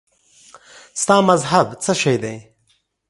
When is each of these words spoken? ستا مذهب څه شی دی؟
ستا 1.01 1.17
مذهب 1.29 1.67
څه 1.83 1.93
شی 2.01 2.15
دی؟ 2.23 2.35